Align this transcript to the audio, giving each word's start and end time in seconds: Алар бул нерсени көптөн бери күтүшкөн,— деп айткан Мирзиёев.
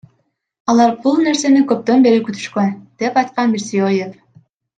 Алар 0.71 0.95
бул 1.03 1.19
нерсени 1.27 1.61
көптөн 1.73 2.07
бери 2.07 2.23
күтүшкөн,— 2.29 2.73
деп 3.05 3.21
айткан 3.23 3.53
Мирзиёев. 3.55 4.19